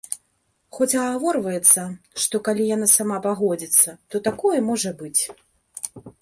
Хоць 0.75 0.93
агаворваецца, 1.01 1.81
што 2.23 2.35
калі 2.47 2.63
яна 2.75 2.87
сама 2.95 3.19
пагодзіцца, 3.27 3.95
то 4.15 4.23
такое 4.29 4.59
можа 4.71 4.95
быць. 5.05 5.21